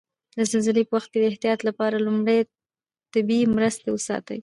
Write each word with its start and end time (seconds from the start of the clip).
د 0.37 0.39
زلزلې 0.51 0.83
په 0.87 0.93
وخت 0.97 1.09
د 1.11 1.17
احتیاط 1.29 1.59
لپاره 1.67 2.03
لومړي 2.05 2.39
طبي 3.13 3.39
مرستې 3.55 3.87
وساتئ. 3.91 4.39